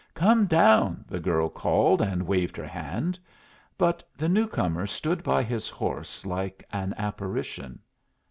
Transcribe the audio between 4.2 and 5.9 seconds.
new comer stood by his